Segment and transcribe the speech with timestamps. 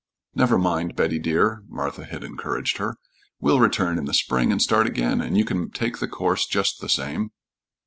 [0.33, 2.95] "Never mind, Betty, dear," Martha had encouraged her.
[3.39, 6.81] "We'll return in the spring and start again, and you can take the course just
[6.81, 7.29] the same."